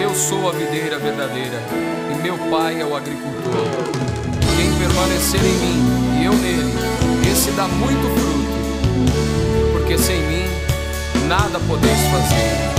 [0.00, 1.58] Eu sou a videira verdadeira
[2.12, 3.52] e meu pai é o agricultor.
[4.56, 6.72] Quem permanecer em mim e eu nele,
[7.30, 10.44] esse dá muito fruto, porque sem mim
[11.28, 12.71] nada podeis fazer.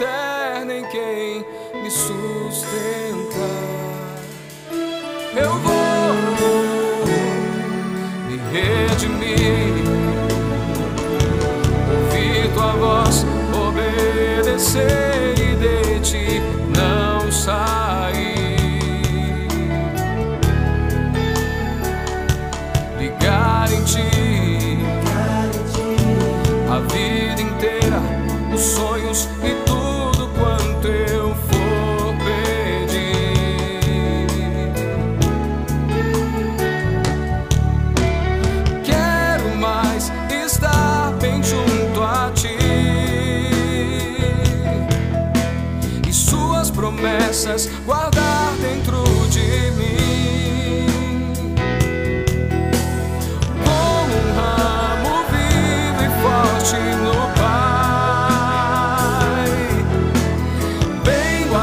[0.00, 0.29] usted.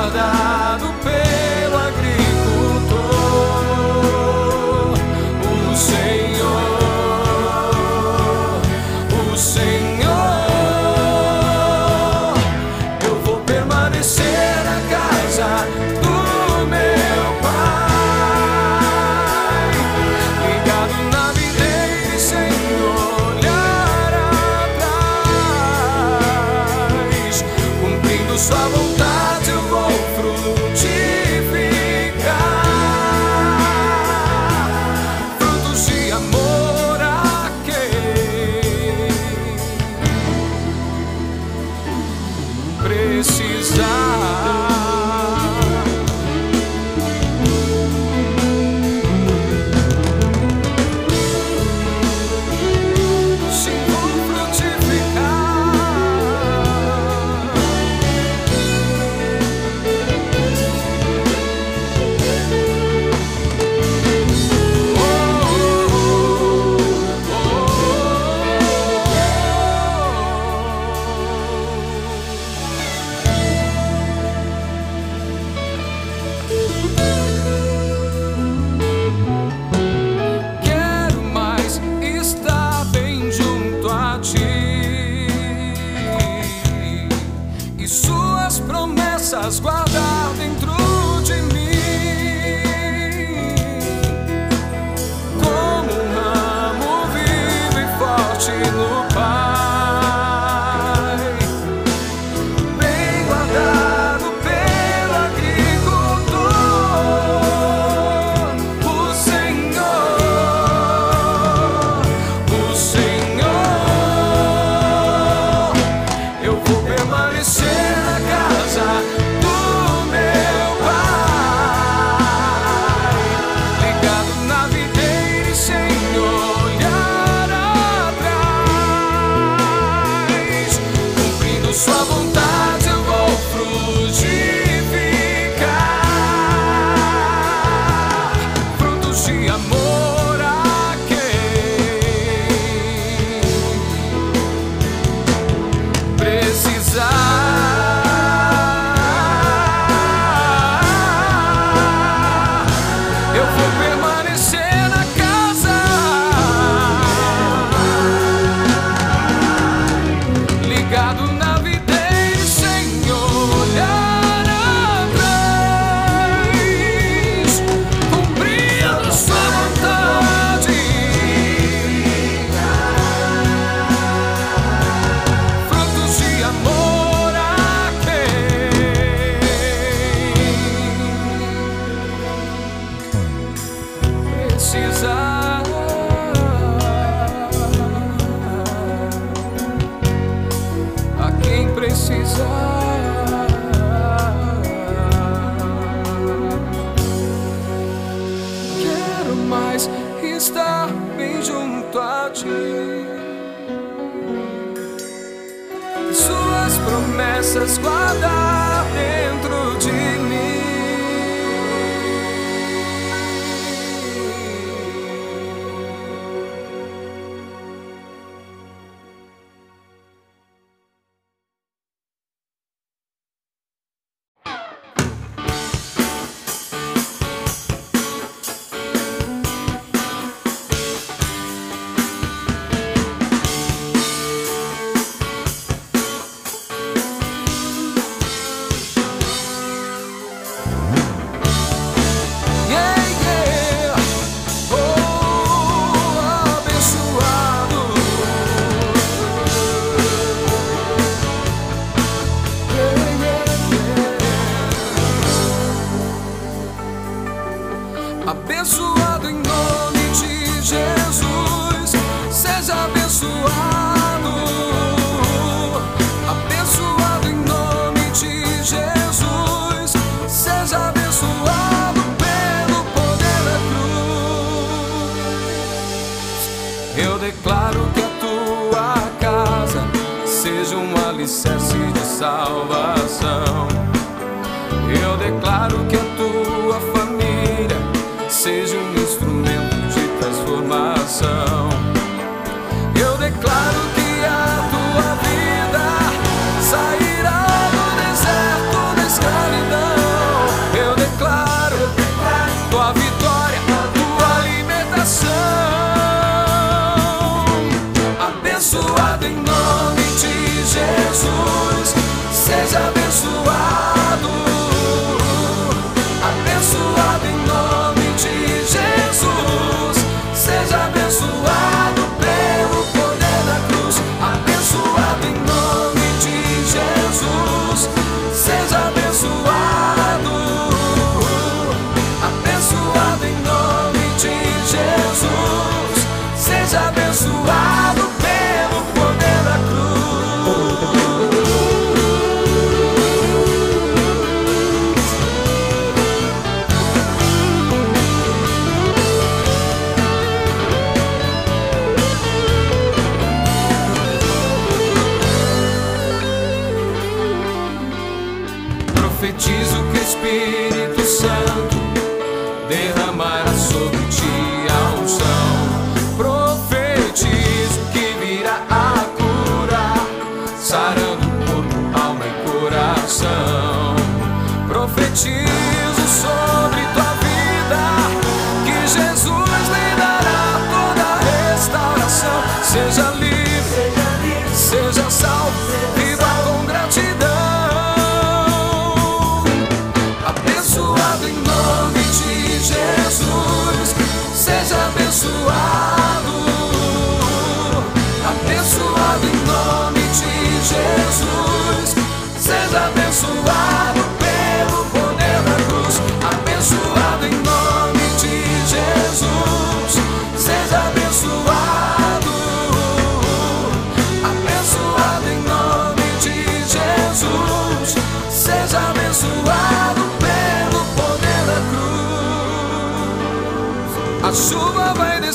[0.09, 0.37] 바다.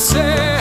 [0.03, 0.52] Chuva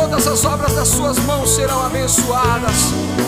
[0.00, 3.27] Todas as obras das suas mãos serão abençoadas.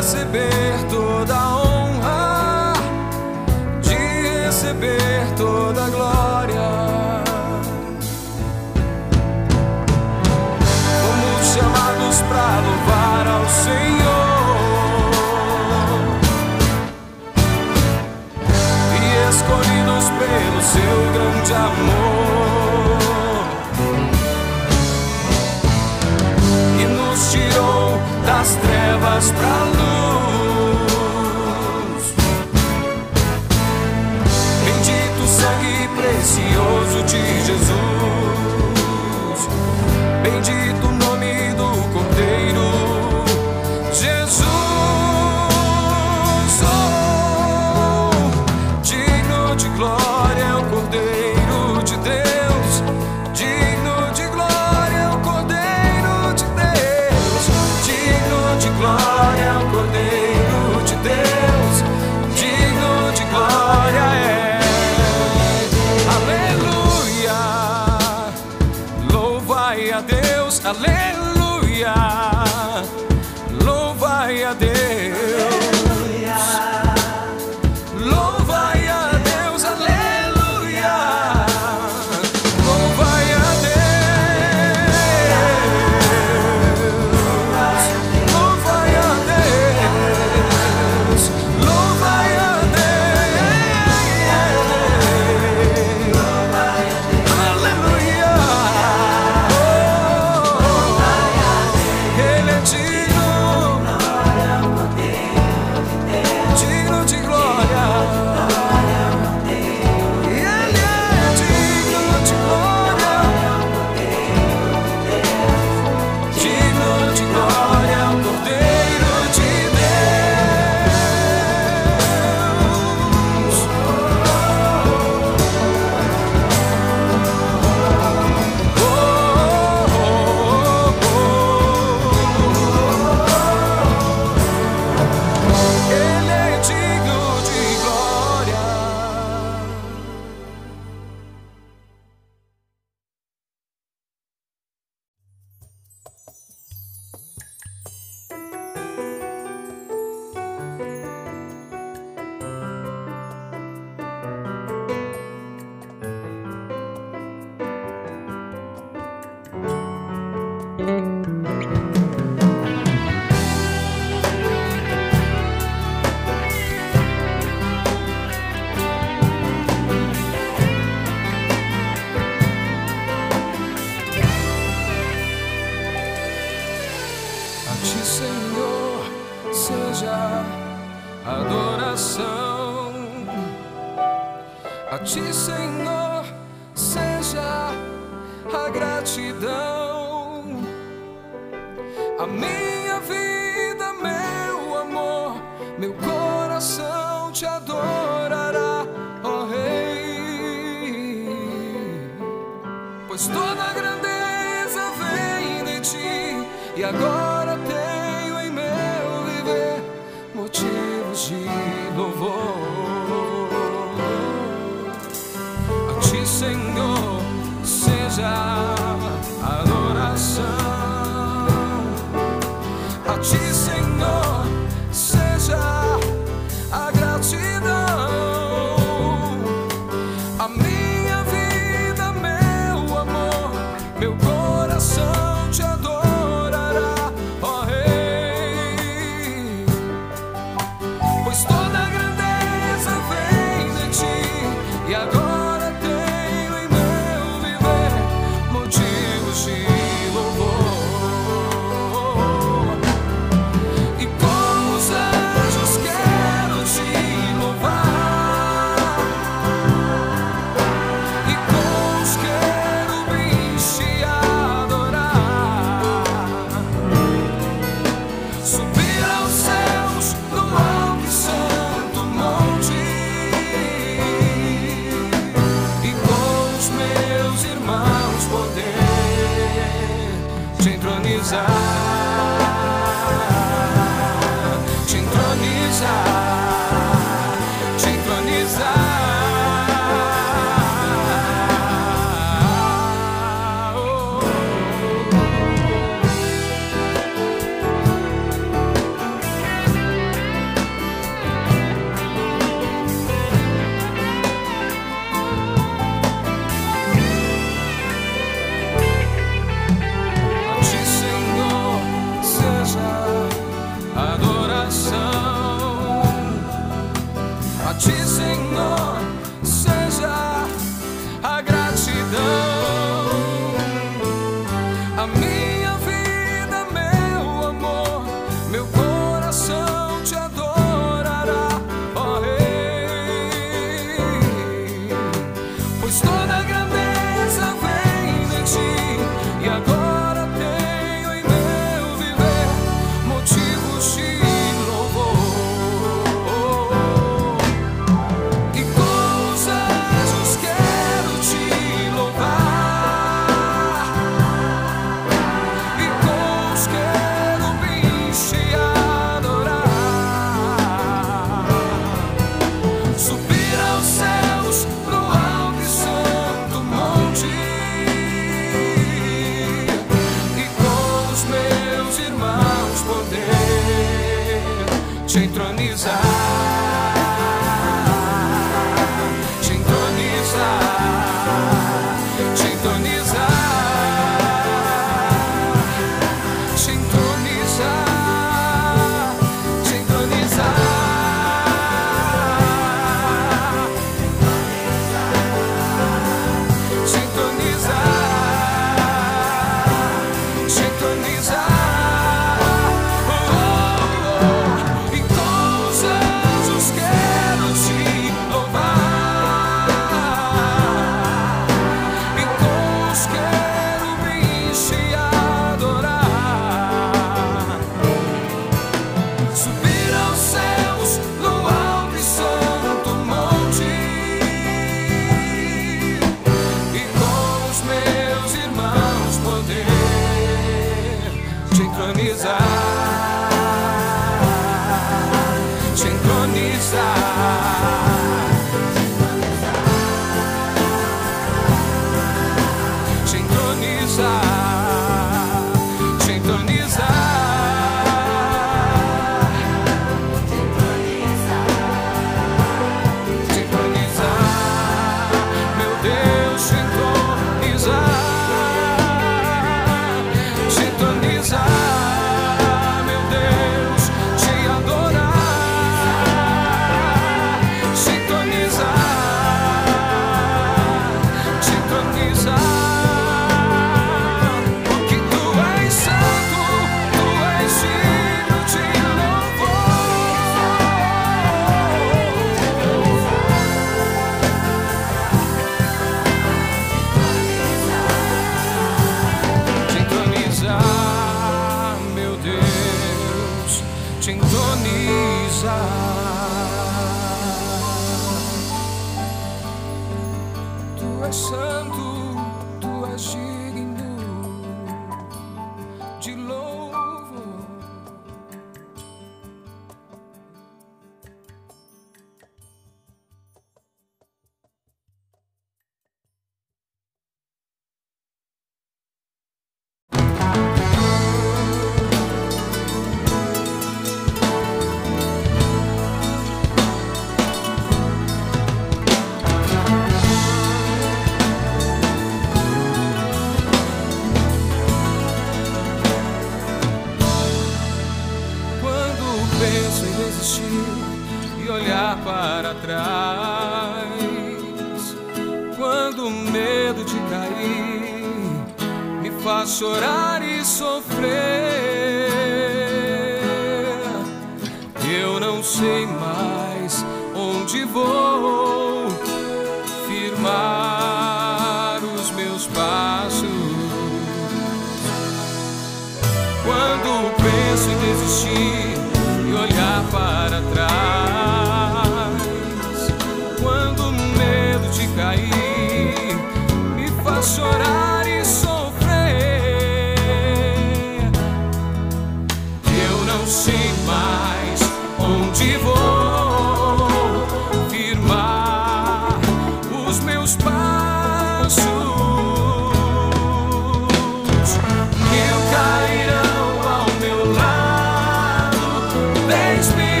[599.61, 600.00] Holy Spirit.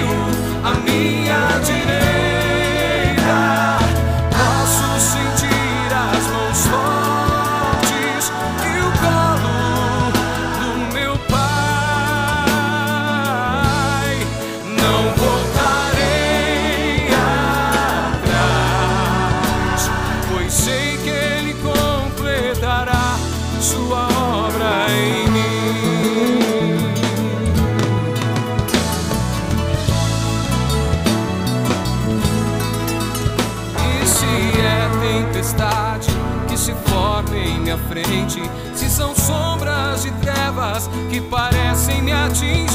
[41.09, 42.71] que parecem me atingir.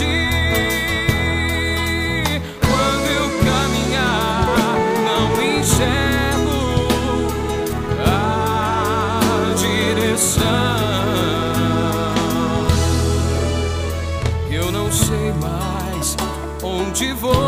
[2.61, 4.47] Quando eu caminhar,
[5.05, 6.89] não enxergo
[8.05, 10.45] a direção.
[14.51, 16.17] Eu não sei mais
[16.63, 17.46] onde vou.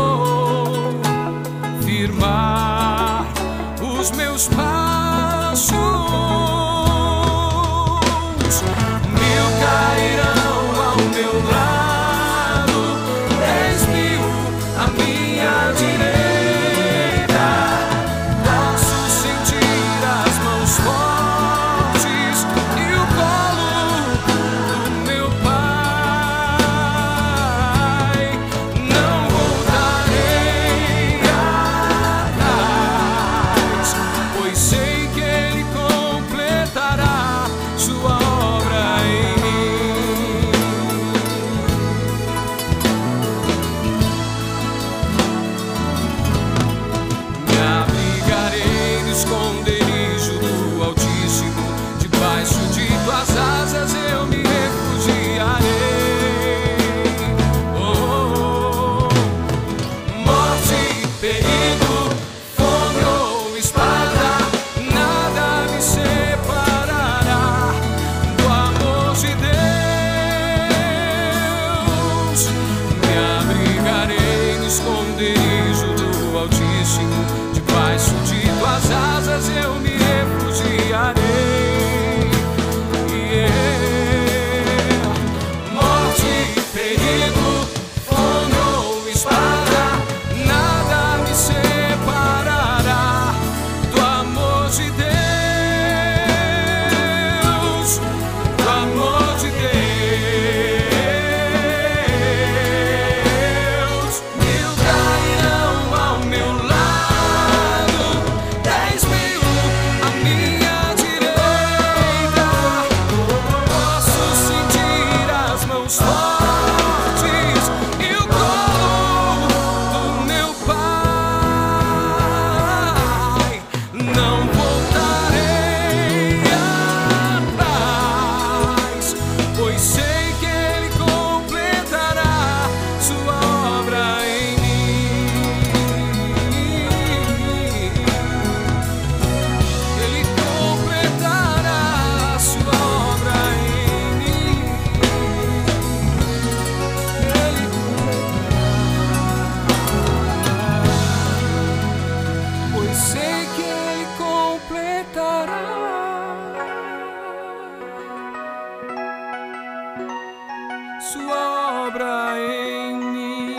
[161.11, 163.55] sua obra em mim.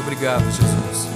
[0.00, 1.06] Obrigado, Jesus,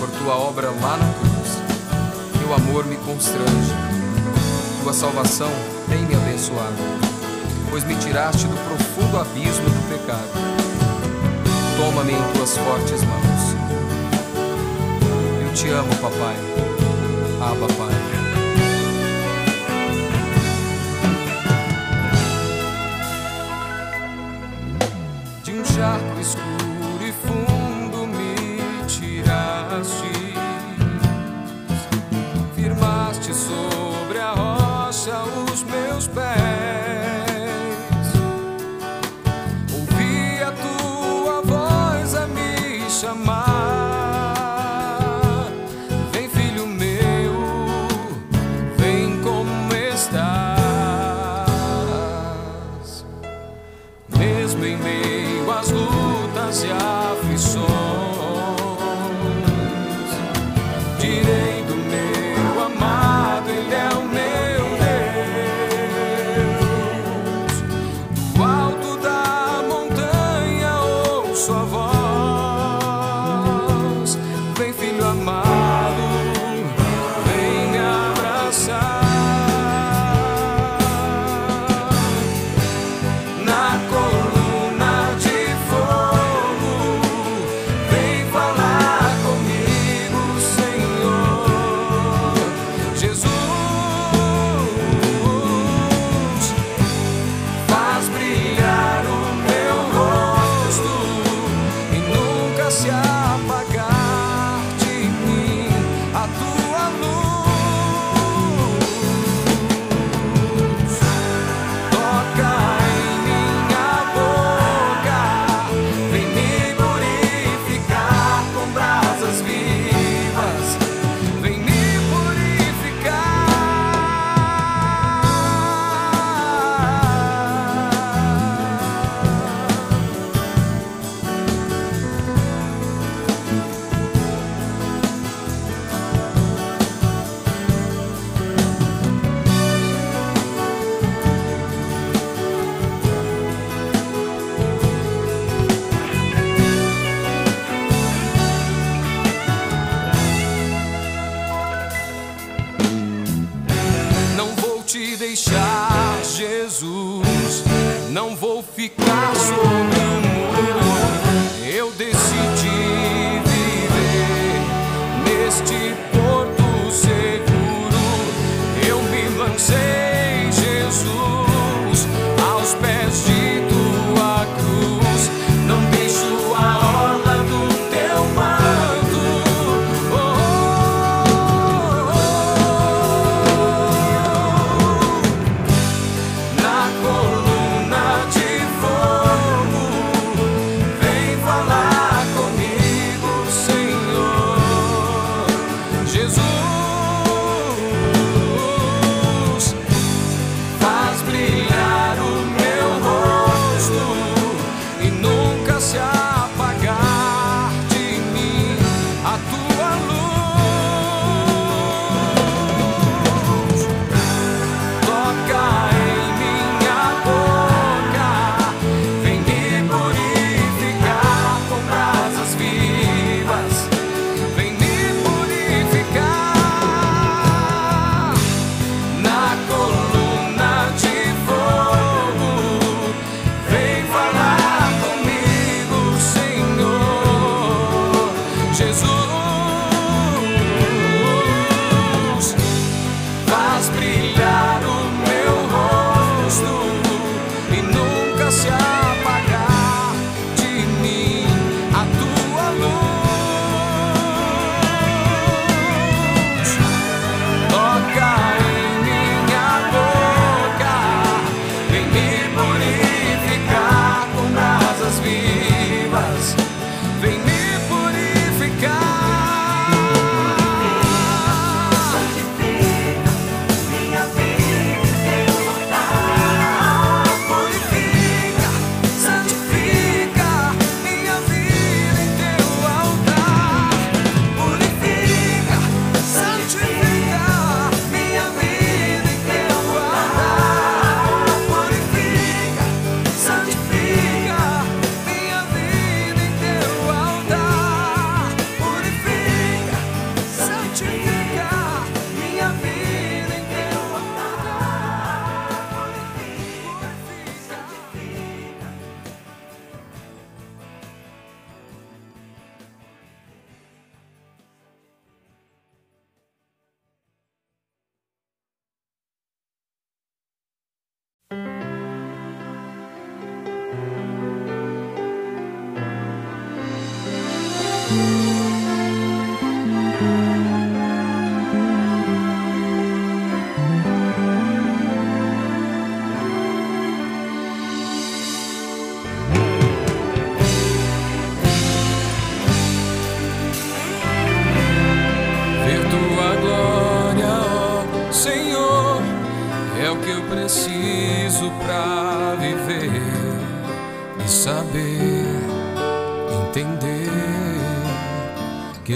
[0.00, 2.40] por tua obra lá na cruz.
[2.40, 3.72] Teu amor me constrange.
[4.82, 5.50] Tua salvação
[5.88, 7.09] tem me abençoado
[7.70, 10.28] pois me tiraste do profundo abismo do pecado.
[11.76, 13.54] Toma-me em tuas fortes mãos.
[15.42, 16.36] Eu te amo, papai.
[17.40, 18.19] Ah, pai.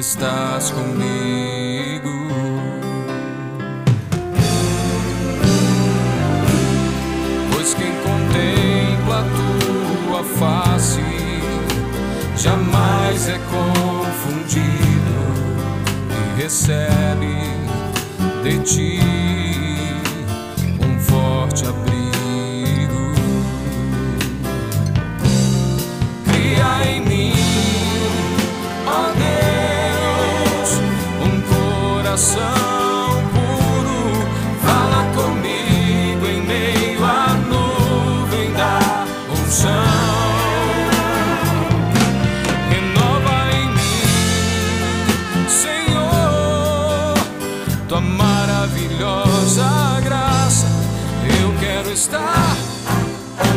[0.04, 1.13] Estás comigo.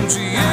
[0.10, 0.47] Onde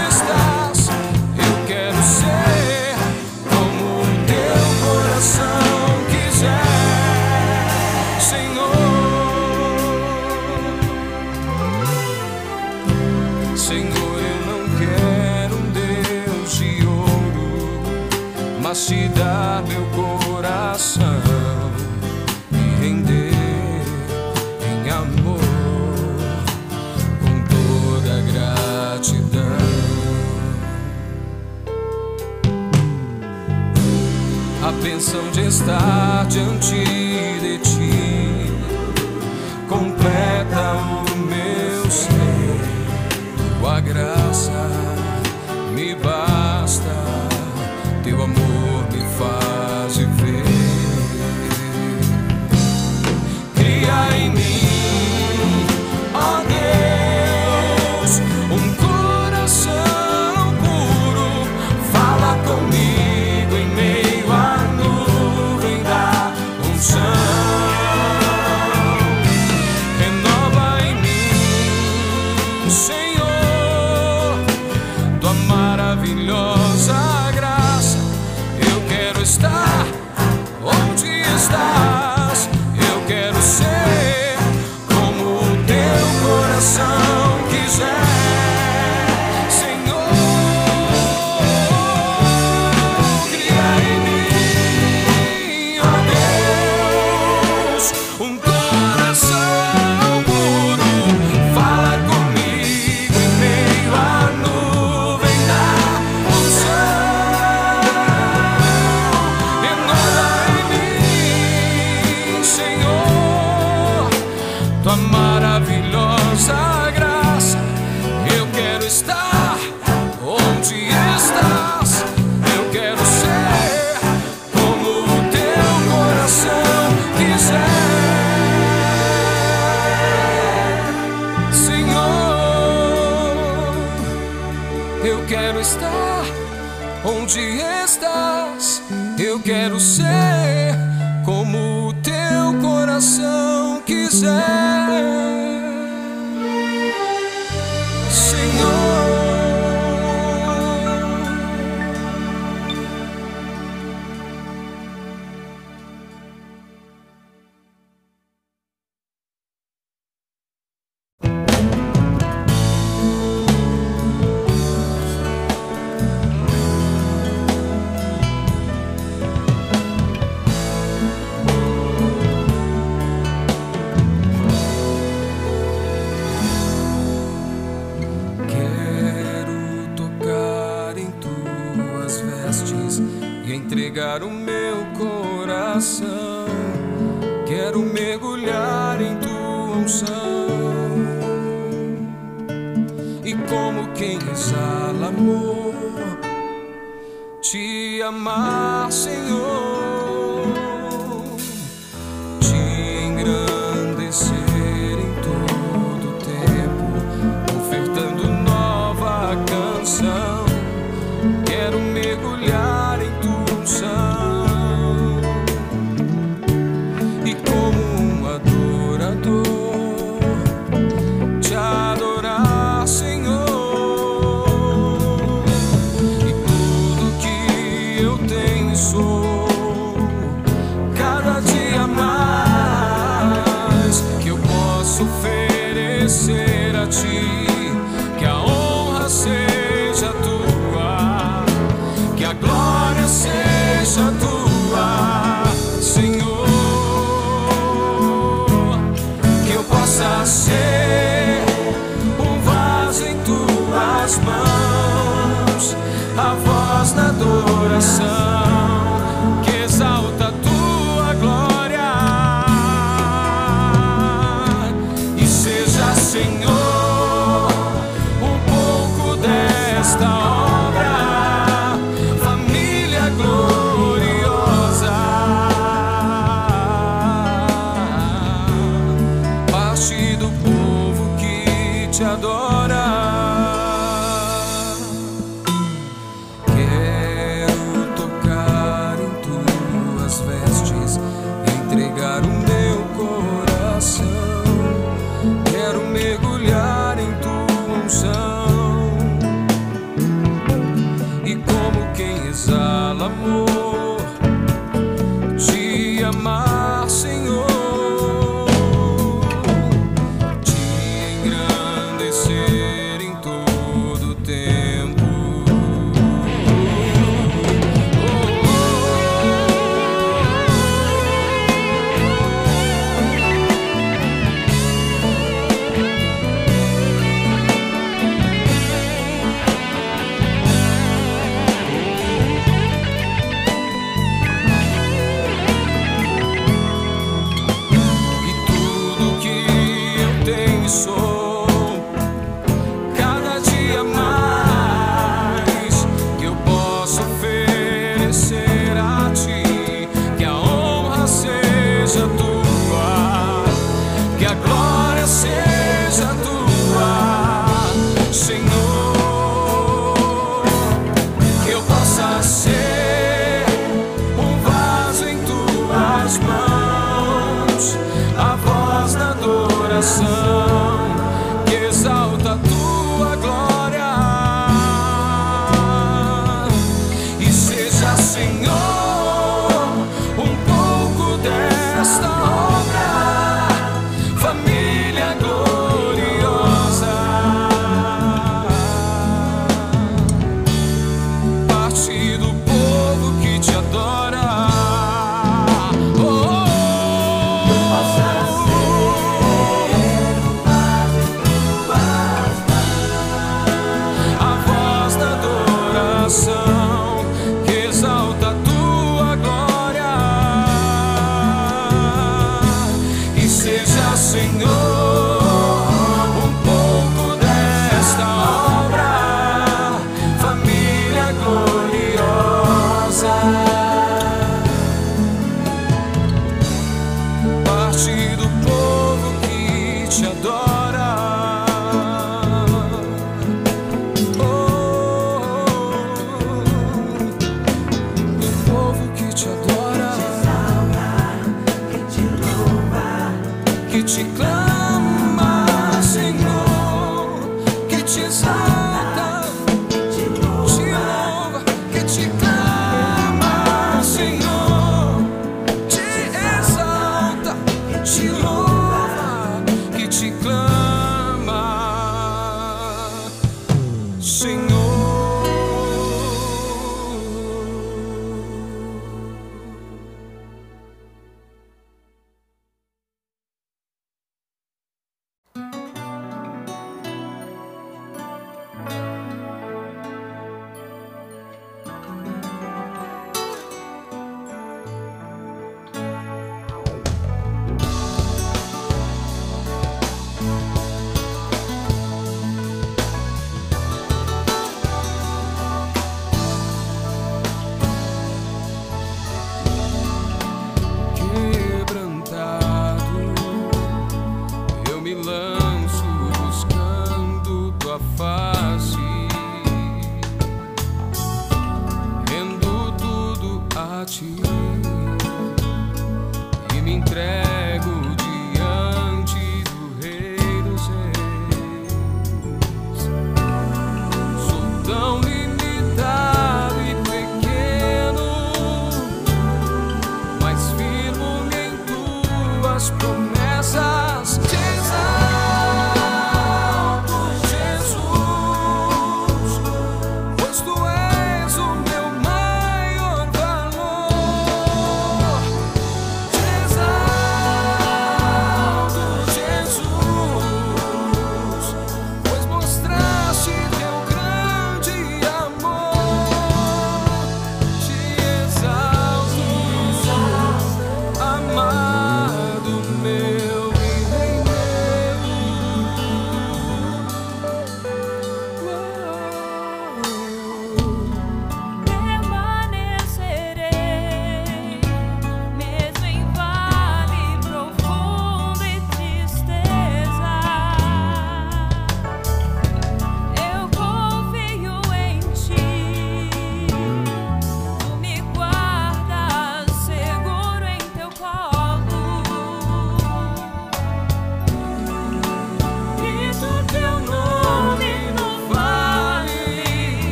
[35.64, 36.36] start